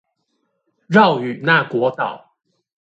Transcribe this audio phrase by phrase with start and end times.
[0.89, 2.21] 繞與那國島